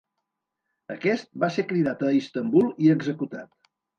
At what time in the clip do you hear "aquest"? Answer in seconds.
0.93-1.27